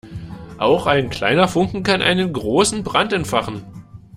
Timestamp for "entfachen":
3.13-3.63